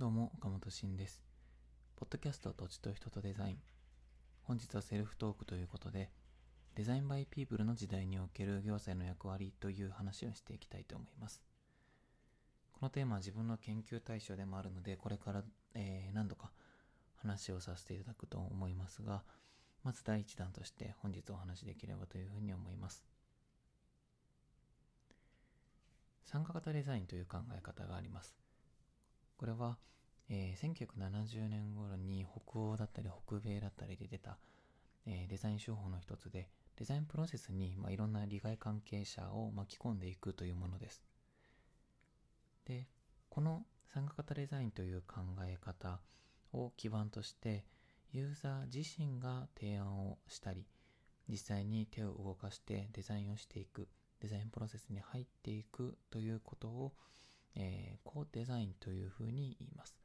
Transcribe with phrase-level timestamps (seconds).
[0.00, 1.20] どうも、岡本慎です。
[1.94, 3.58] ポッドキャスト土地と人とデザイン。
[4.44, 6.08] 本日はセルフトークということで、
[6.74, 11.42] デザインバイピープルの時代における行政の役割という話をしていきたいと思います。
[12.72, 15.44] このテーマは自分の研究対象でもあるので、これから、
[15.74, 16.50] えー、何度か
[17.16, 19.22] 話をさせていただくと思いますが、
[19.84, 23.04] まず第一弾として本日お話しできればというふうに思います。
[26.24, 28.34] 参加型デザインという考え方があります。
[29.40, 29.78] これは、
[30.28, 34.36] えー、1970年頃に北欧だったり北米だったりで出た、
[35.06, 41.02] えー、デザイン手法の一つで、デザインプロセスに、まあ、いろんな利害関係者を巻き込んでいくというものです。
[42.66, 42.86] で、
[43.30, 43.62] この
[43.94, 46.00] 参加型デザインという考え方
[46.52, 47.64] を基盤として、
[48.12, 50.66] ユーザー自身が提案をしたり、
[51.30, 53.88] 実際に手を動かしてデザインをしていく、
[54.20, 56.92] デザインプロセスに入っていくということを
[57.56, 59.96] えー、コデザインというふうに言います。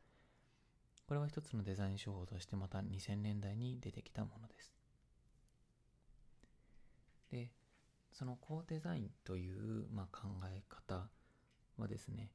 [1.08, 4.74] これは一つのデザイン手法としてまた2000年代に出てきたものです。
[7.32, 7.52] で、
[8.12, 11.10] そのコーデザインという、まあ、考え方
[11.78, 12.32] はですね、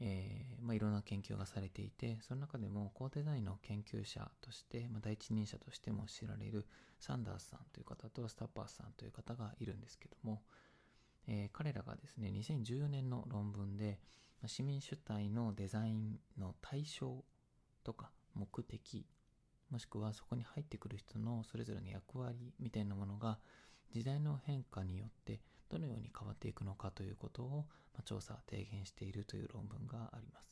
[0.00, 6.66] えーまあ、いろんな研究がされていて、その中でもコーデザインの研究者として、まあ、第一人者としても知られる
[7.00, 10.42] サンダースさんという方とスタッパースさんという方がいるんですけども、
[11.28, 14.00] えー、彼らがですね、2014年の論文で、
[14.46, 17.24] 市民主体のデザインの対象
[17.84, 19.06] とか目的、
[19.70, 23.38] もしくはそこに入ってくる人のそれぞれの役割みたいなものが
[23.92, 30.48] 時代の変化によってどのように変わっていくのかということを、ま調査、提言しているという論文があります。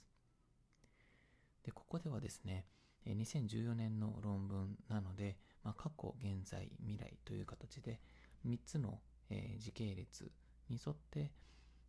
[1.65, 2.67] で、ここではですね、
[3.07, 8.01] 2014年の論文なので、まあ、過去、現在、未来という形で
[8.45, 10.31] 3つの、え、時系列
[10.69, 11.31] に沿って、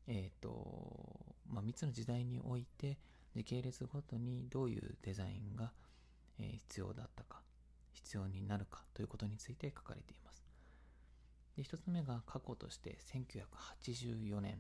[0.08, 2.98] えっ、ー、と、まあ、3つの時代において、
[3.36, 5.72] 時系列ごとにどういうデザインが、
[6.40, 7.42] え、必要だったか、
[7.94, 10.48] 必要になるかということについて書かれています。
[11.56, 14.60] で、1つ目が過去として1984年、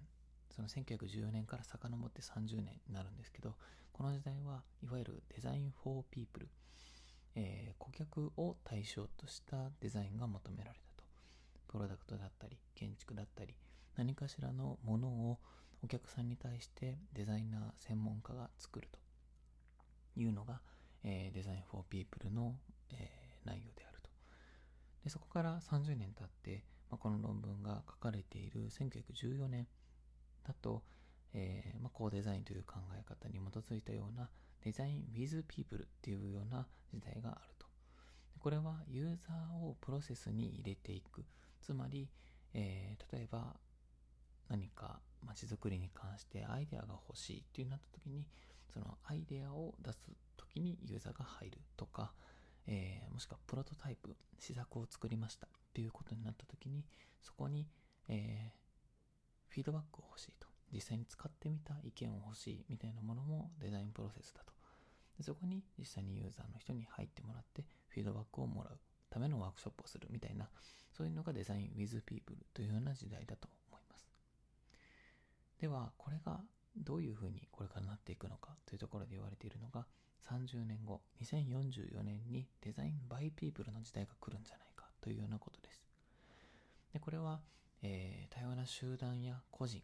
[0.49, 3.55] その1914年から遡って30年になるんですけど、
[3.93, 6.49] この時代はいわゆる Design for People、
[7.35, 11.03] えー、顧客を対象としたデザインが求められたと。
[11.67, 13.55] プロダクトだったり、建築だったり、
[13.97, 15.39] 何かしらのものを
[15.83, 18.99] お客さんに対してデザイナー専門家が作ると
[20.19, 20.61] いうのが、
[21.03, 22.55] えー、 Design for People の、
[22.91, 24.09] えー、内容であると。
[25.03, 29.67] でそこから30年経って、まあ、この論文が書かれている1914年
[30.47, 30.83] だと、
[31.33, 34.29] えーまあ、コーデザインという考え方に基づいたような
[34.63, 37.67] デザイン with people っていうような時代があると。
[38.39, 41.25] これはユーザーをプロセスに入れていく。
[41.61, 42.09] つまり、
[42.53, 43.55] えー、例えば
[44.49, 48.25] 何か街づくりに関してアイデアが欲しいっていうなった時に
[48.73, 49.99] そのアイデアを出す
[50.37, 52.11] 時にユーザーが入るとか、
[52.67, 56.83] えー、もしくはプロトタイプ試作を作りましたっていうことになった時に
[57.21, 57.67] そこに、
[58.07, 60.47] えー、フィードバックを欲しいと。
[60.73, 64.53] 実際に使ってみた意見を欲しいみたいなものもデザインプロセスだと。
[65.17, 68.77] でそこに実際にユーザーの人に入ってもらってフィードバックをもらう
[69.09, 70.47] ためのワークショップをするみたいな
[70.95, 73.47] そういうのがデザイン with people というような時代だと
[75.59, 76.39] では、これが
[76.75, 79.85] どういうふうにこれからなっていくのかというところで言われているのが、
[80.29, 85.83] 30年後、2044年にデザインバイピープルの時代が来るんじゃないかというようなことです。
[86.93, 87.41] でこれは、
[87.81, 89.81] えー、多様な集団や個人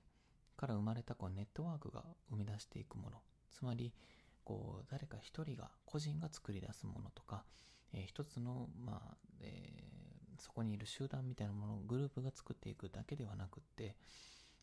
[0.58, 3.94] から生まれたこうネットワークが生み出していくもの、つまり、
[4.44, 7.46] こう誰か一人が個人が作り出すものとか、
[7.94, 13.96] えー、一つの、まあえー、そこにいる集団みたいなものをグループが作っていくだけではなくって、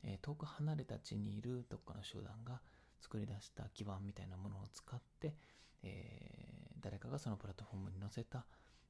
[0.04, 2.60] えー、遠く離れた地にいるどっかの集団が
[3.00, 5.34] 作り出した基盤みたいなものを使って、
[5.82, 8.46] えー、誰かがそのプラットフォームに載せた、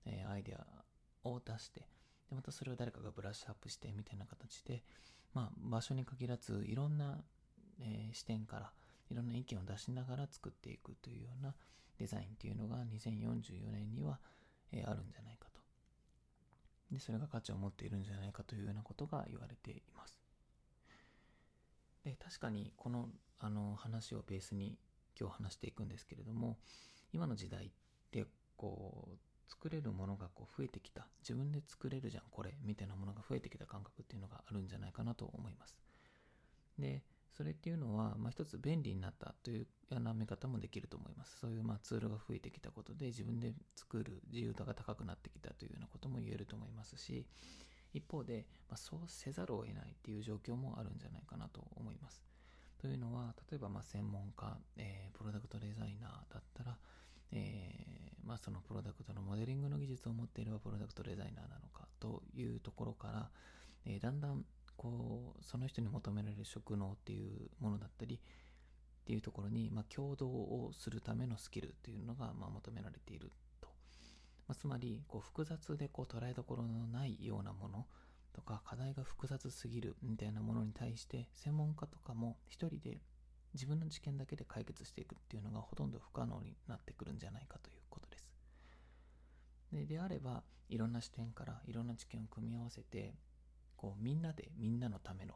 [0.06, 0.64] えー、アイデア
[1.24, 1.80] を出して
[2.28, 4.82] でまたそれを誰かがブラッシュアップしてみたいな形で、
[5.34, 7.18] まあ、場所に限らずいろんな、
[7.80, 8.72] え、視点から
[9.10, 11.54] いろんな意見を出しながら作っていくというような
[11.98, 14.20] デザインっていうのが2044年には、
[14.72, 15.60] え、あるんじゃないかと。
[16.92, 20.19] で、それが価値を持っているんじゃないかというようなことが言われています。
[22.04, 23.08] で確かにこの
[23.38, 24.78] あの話をベースに
[25.18, 26.58] 今日話していくんですけれども
[27.12, 27.70] 今の時代っ
[28.10, 28.26] て
[28.56, 29.18] こう
[29.50, 31.08] 作れるものがこう増えてきた。
[31.22, 35.76] 自分で作れるじゃんこれみたいなものが増えてきた感覚っていうのがあるんじゃないかなと思います。
[36.78, 37.02] で
[37.32, 39.66] それっていうのは、まあ、一つ便利になったというよ
[39.98, 41.38] うな見方もできると思います。
[41.40, 47.26] そういうまあツールが増えてきたことで自分で作る自由度が高くなってきたというようなことも言えると思いますし
[47.92, 52.22] 一方で、まあ、そうせざるを得ないっていう状況もあるんじゃないかなと思います。
[52.78, 56.76] というのは、例えばま専門家、えー、プロダクトデザイナーだったら、
[57.32, 63.30] えまあ、そのプロダクトのモデリングの技術を持っていればプロダクトデザイナーなのかというところから、
[63.84, 64.44] えー、だんだん
[64.76, 68.18] こうその人に求められる職能っていうものだったりっ
[69.04, 73.32] ていうところに、まあ、共同をするためのスキルっていうのが、ま、求められている、
[74.50, 77.86] まあ、つまりこう複雑でこう捉えどころのないようなもの
[78.32, 83.00] とか課題が複雑すぎるみたいなものに対して専門家とかも一人で
[83.54, 88.26] 自分の知見だけで解決していくっていうのがほとんど不可能になってくるんじゃないかということです。
[89.70, 93.14] でであればいろんな視点からいろんな知見を組み合わせて
[93.76, 95.34] こうみんなでみんなのための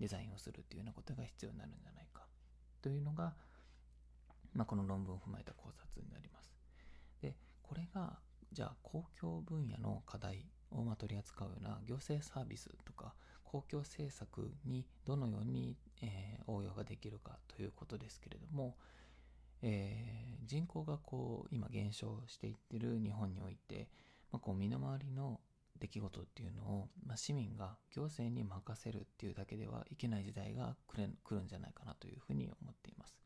[0.00, 2.26] デザインをするっていうようなことが必要になるんじゃないか
[2.82, 3.32] というのが、
[4.54, 6.52] まあ、この論文を踏まえた考察になります。
[7.22, 8.18] でこれが
[8.52, 13.14] じゃあ公共分野の課題をま取り扱うような行政サービスとか
[13.44, 18.76] 公共政策にどのように、え、応用ができるかということですけれども、
[19.62, 23.88] えー、人口がこう今減少していってる日本において、
[24.30, 25.40] まあ、こう身の回りの
[25.80, 33.18] 出来事っていうのを、まあ、市民が行政に任せるっていうだけではいけない時代が来る来るんじゃないかなというふうに思っています。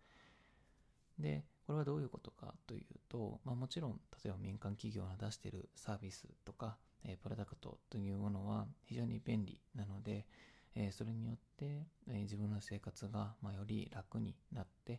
[1.19, 3.93] で、これはどういうことかというと、まあ、もちろん
[4.25, 10.27] 例えば民間企業が出しているサービスとか、えー、プロダクトというものは非常に便利なので、
[10.75, 14.99] えー、それによって、えー、自分の生活が、まあ、より楽になってい、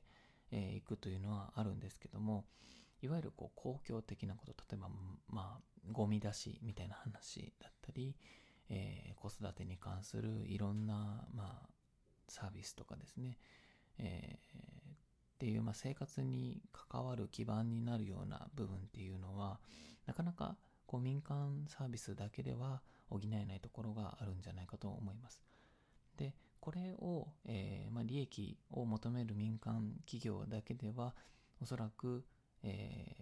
[0.51, 2.45] えー、くというのはあるんですけども
[3.01, 4.89] いわゆるこう公共的なこと例えば
[5.29, 8.15] まあゴミ出しみたいな話だったり、
[8.69, 11.69] えー、子育てに関するいろんな、まあ、
[12.27, 13.38] サービスとかですね、
[14.00, 14.39] え、
[15.35, 19.59] っていう、まあ、生活に関わる基盤になるような部分っていうのは
[20.05, 20.55] なかなか
[20.85, 25.43] こう民間サービスだけでは補えないところがあるんじゃないかと思います。
[26.17, 31.13] で、これを、えー、まあ、利益を求める民間企業だけでは
[31.61, 32.23] おそらく、
[32.63, 33.13] え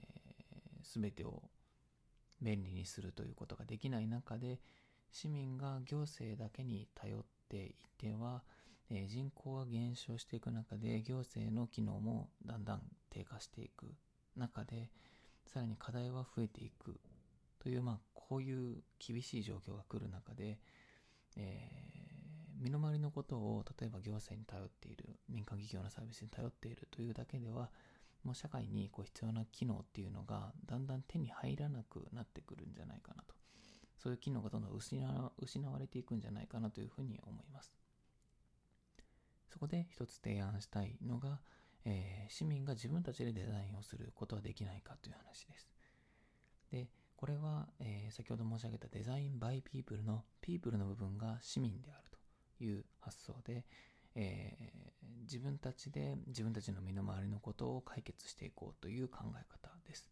[0.84, 1.42] ー、全てを
[2.42, 4.60] 便利にするということができない中で
[5.12, 8.44] 市民が行政だけに頼っていては、
[8.96, 13.88] えー、人口が減少していく中で行政の機能もだんだん低下していく
[14.38, 14.92] 中で
[15.48, 17.00] さらに課題は増えていく
[17.60, 20.60] という、まあ、こういう厳しい状況が来る中で、
[21.36, 27.72] えー、身の回りのことを例えば行政に頼っている民間企業のサービスに頼っているというだけでは
[28.24, 33.34] もう社会にこう必要な機能っていうのがだんだん手に入らなくなってくるんじゃないかなと。
[33.98, 37.74] そういう機能がどんどん失われていくんじゃないかなというふうに思います。
[39.54, 41.40] そこで一つ提案したいのが、
[41.86, 45.70] えー、市民が自分たちでデザインをすることはできないかという話です
[46.72, 52.04] でこれは、えー、先ほど申し上げたデザインバイピープルのピープルの部分が市民である
[52.58, 53.64] という発想で、
[54.16, 60.12] えー、自分たちで自分たちの身の回りのことを解決していこうという考え方です。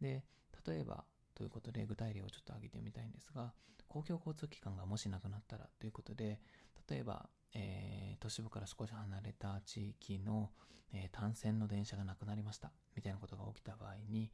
[0.00, 0.24] で、
[0.66, 3.52] 例えばということで具体例をちょっと挙げてみたいんですが、
[3.88, 6.40] 公共交通機関がもしなくなったらということで、
[6.88, 10.50] 例えば、えー、都市部から少し離れた地域の、
[10.92, 14.30] えー、単線の電車がなくなりましたみたいなことが起きた場合に、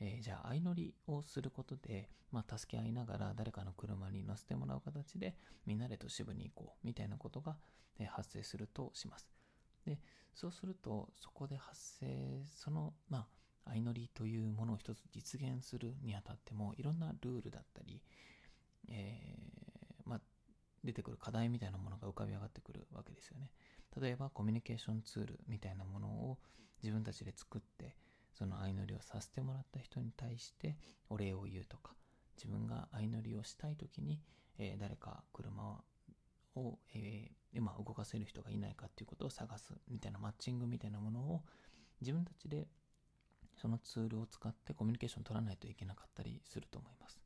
[0.00, 7.56] えー、じゃあ相乗りをすることで、まあ、助け合いながら誰かの車に乗せてもらう形でみんなで都市部に行こうみたいなことが、
[7.98, 9.28] え、発生するとします。
[9.86, 9.98] で、
[10.34, 13.18] そうするとそこで発生、その、ま
[13.66, 18.02] あ、相乗りというものを一つ実現するにあたってもいろんなルールだったり、
[18.88, 19.63] え、
[20.84, 23.50] 出てくる課題みたいなものが浮かび上がってくるわけですよね。
[24.00, 26.38] 例えばコミュニケーションツールみたいなものを
[26.82, 27.96] 自分たちで作って
[28.32, 30.76] その相乗りをさせてもらった人に対して
[31.08, 31.94] お礼を言うとか、
[32.36, 34.20] 自分が相乗りをしたい時に、
[34.58, 35.80] えー、誰か車
[36.56, 41.42] を、えー、今動かせる人がいないかっていうことを探すみたいなマッチングみたいなものを
[42.00, 42.66] 自分たちで
[43.56, 47.20] そのツールを使ってコミュニケーション取らないといけなかったりすると思います。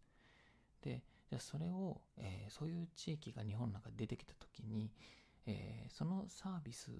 [0.83, 4.91] で、じゃそれを、えー、そういう地域が日本の中で出てきた時に、
[5.47, 6.91] えー、そのサービス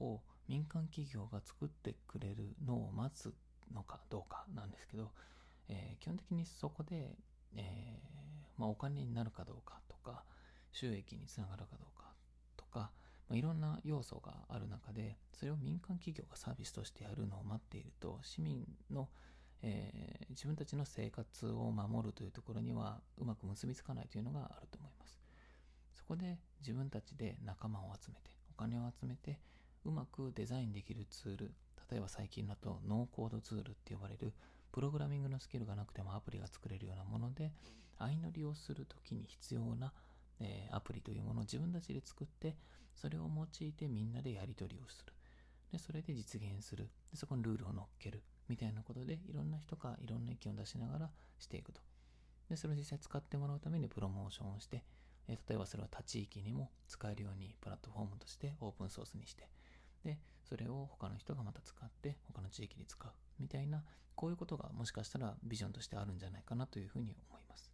[0.00, 3.34] を民間企業が作ってくれるのを待つ
[3.74, 5.10] のかどうかなんですけど、
[5.68, 7.16] えー、基本的にそこで、
[7.54, 8.00] え、
[8.56, 10.24] まあ、お金になるかどうかとか
[10.72, 12.12] 収益につながるかどうか
[12.56, 12.90] とか、
[13.28, 19.08] まあ、いろんな要素がある中でそれを民間企業がサービスとしてやるのを待っていると市民の、
[19.62, 25.18] えー、自分たちの生活を守るというところにはうまく結びつかないというのがあると思います。
[25.94, 29.38] そこで自分たちで仲間を集めてお金を集めて
[29.84, 31.52] うまくデザインできるツール
[31.90, 34.32] 例えば最近だとノーコードツールって呼ばれる
[34.72, 37.52] プログラミングのスキルがなくてもアプリが作れるようなもので
[37.98, 39.92] 相乗りをするときに必要な、
[40.40, 42.54] えー、アプリというものを自分たちで作って
[42.94, 45.12] それを用いてみんなでやり取りをする。
[45.72, 46.88] でそれで実現する。
[47.10, 48.22] でそこにルールを乗っける。
[48.48, 51.80] みたいなことでいろんな人がいろんな意見を出しながらしていくと。
[52.48, 54.82] で、それを実際使ってもらうためにプロモーションをして、
[55.28, 59.48] え例えばそれは他地域にも使えるようにプラットフォームとしてオープンソースにして、
[60.04, 67.70] で、それを他の人がまた使って他の地域に使うみたいな、こういうことがもしかしたらビジョンとしてあるんじゃないかなというふうに思います。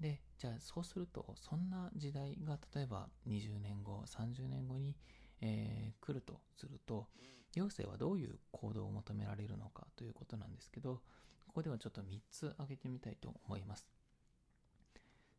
[0.00, 4.94] で、じゃあそうすると、そんな時代が例えば20年後、30年後に、
[5.40, 7.08] えー、来るとすると、
[7.54, 11.00] 行政はどういう行動を求められるのかということなんですけど、
[11.46, 13.88] ここではちょっと3つ挙げてみたいと思います。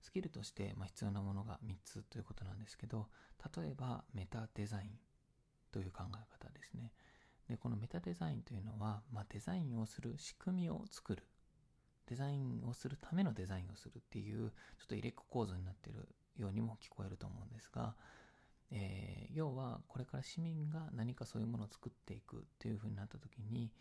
[0.02, 3.08] スキルとして、ま必要なものが3つということなんですけど、
[3.56, 4.92] 例えばメタデザイン
[5.72, 6.92] という考え方ですね。
[7.48, 11.24] で、このメタデザインというのは、まあ、デザインをする仕組みを作る。
[12.08, 17.96] デザインをするためのデザインをするっていう、ちょっと入れ子構造になっているようにも聞こえると思うんですが、
[18.72, 23.72] えー、要はこれから市民が何かそういうものを作っていくっていうふうになった時に、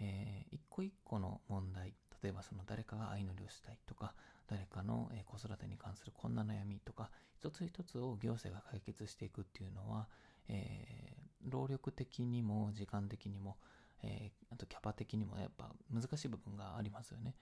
[0.00, 4.14] えー、一個一個の問題例えばその誰かが相乗りをしたいとか
[4.48, 10.08] 誰かの子育てに関するこんな悩みとか一つ一つを行政が解決していくっていうのは、
[10.48, 13.56] えー、労力的にも時間的にも、
[14.02, 17.34] えー、あとキャパ的にもやっぱ難しい部分がありますよね。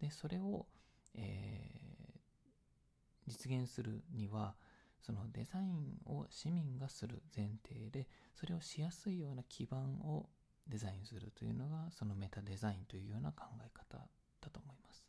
[0.00, 0.66] でそれを、
[1.14, 4.54] えー、実現するには
[5.00, 10.28] そのデザインを市民がする前提でそれをしやすいような基盤を
[10.68, 13.98] デザインするというのがそのメタデザインというような考え方
[14.40, 15.04] だと思います。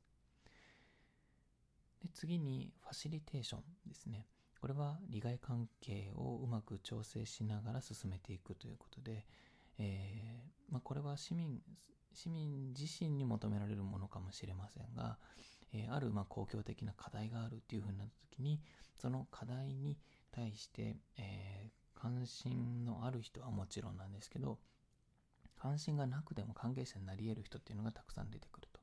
[2.01, 4.27] で次にファシリテーションですね。
[4.59, 9.25] これは利害関係をうまく調整しながら進めていくということで、
[9.79, 11.59] えーまあ、これは市民
[12.13, 15.17] 市民自身に求められるものかもしれませんが、
[15.73, 18.59] えー、あるまあ公共的な課題があるっていうふうになった時に
[18.99, 19.97] その課題に
[20.31, 24.59] 対して、えー、関心のある人はもちろんなんですけど
[25.61, 28.79] 関心がなくても関係者になり得る人っていうのがたくさん出てくると。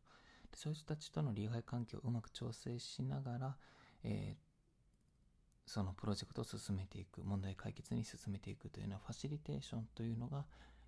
[0.53, 3.57] でそういう人たちとの利害関係をうまく調整しながら、
[4.05, 10.47] えー、そのプロジェクトを進めていく問題解決に進めていくというのはファシリテーションというのが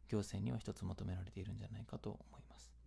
[0.08, 2.79] 行政には一つ求められているんじゃないかと思います。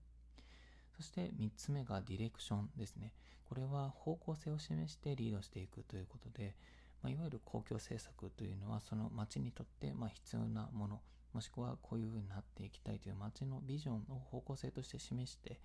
[0.96, 3.12] そして3つ目がディレクションですね。
[3.46, 6.56] これは方向性を示してリードしていくということで、
[7.02, 11.02] まあ、いわゆる公共政策というのはその町にとってま必要なもの、
[11.34, 15.60] もしくはこういうふうになっていきたいという町のビジョンを方向性として示して、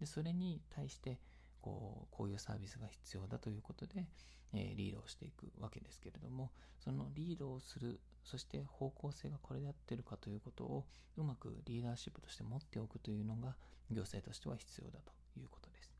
[0.00, 1.18] でそれに対して
[1.62, 4.04] こうこういうサービスが必要だということで、
[4.52, 6.50] えー、リードをしていくわけですけれども
[6.84, 10.84] そのリードをするそして方向性がこれで合ってるかということを
[11.16, 13.56] うまくリーダーシップとして持っておくというのが
[13.90, 15.92] 行政としては必要だということです。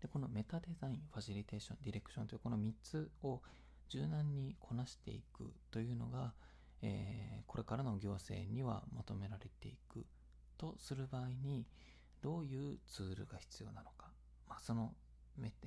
[0.00, 3.40] でこのメタデザイン、ファシリテーション、ディレクションというこの3つを
[3.88, 6.32] 柔軟にこなしていくというのが、
[6.82, 10.04] えー、これからの行政には求められていく
[10.58, 11.66] とする場合に
[12.22, 14.08] どういうツールが必要なのか、
[14.48, 14.94] まあ、その、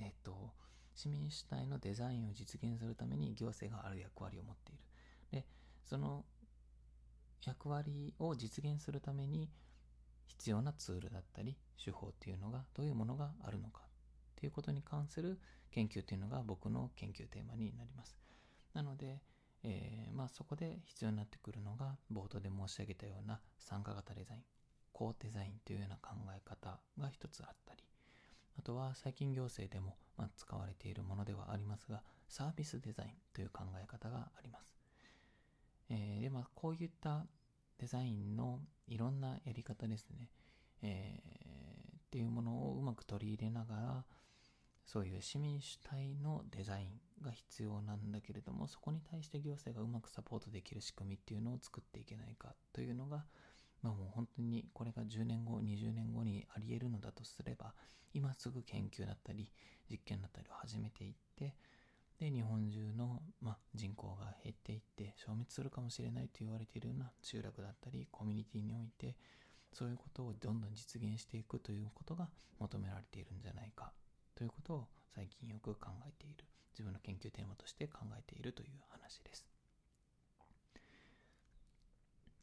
[0.00, 0.52] えっと、
[0.98, 4.80] 市民主体のデザインを実現するために行政がある役割を持っている。
[5.30, 5.46] で、
[5.84, 6.24] その
[7.46, 9.48] 役割を実現するために
[10.26, 13.88] 必要なツールだったり手法っていうのがどういうものがあるのかっ
[14.34, 15.38] ていうことに関する
[15.70, 18.18] 研究っていうのが僕の研究テーマになります。
[18.74, 19.22] なので、
[19.62, 24.42] えー、まあそこで必要になってくるのが冒頭で申し上げたような参加型デザイン、
[24.92, 27.84] コーデザインというような考え方が一つあったり、
[28.58, 34.74] あとは最近行政でもま使われているものではありますが、サービスデザインという考え方があります。
[35.90, 37.24] えー、で、まあこういった
[37.78, 40.28] デザインのいろんなやり方ですね、
[40.82, 44.04] えー、っていうものをうまく取り入れながら、
[44.84, 53.24] そういう市民主体のデザインが必要なんだけれども、そこに対して行政がうまくサポートできる仕組みっていうのを作っていけないかというのが、
[53.82, 57.74] まあもう本当にこれが10年後、20年後にあり得るのだとすれば、
[58.12, 59.50] 今すぐ研究だったり、
[59.90, 61.54] 実験だったりを始めていって、
[62.18, 69.16] で、日本中の、まあ、人口が減っていって消滅するかもしれないと言われているような集落だったり、コミュニティにおいて、
[69.72, 73.92] そういうことをどんどん実現していくということが求められているんじゃないか
[74.34, 76.44] ということを最近よく考えている。
[76.72, 79.57] 自分の研究テーマとして考えているという話です。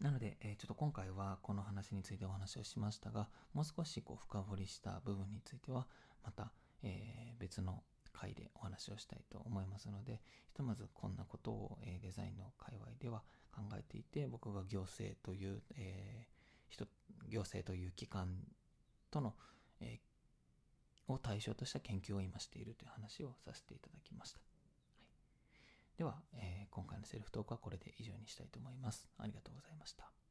[0.02, 5.88] なので、えー、ちょっと今回はこの話についてお話をしましたが、もう少しこう深掘りした部分については、
[6.24, 6.52] また、
[6.84, 7.84] えー、別の
[8.14, 13.24] 回でお話をしたいと思いますので、ひとまずこんなことを、えー、デザインの界隈では
[13.54, 16.86] 考えていて、僕が行政という、えー、
[17.30, 18.40] 行政という機関
[19.12, 19.34] との、
[19.82, 20.00] え、
[21.08, 24.40] を対象とした研究を今しているという話をさせていただきました。
[25.98, 29.08] では、えー、今回のセルフトークはこれで以上にしたいと思います。
[29.18, 30.25] ありがとうございました。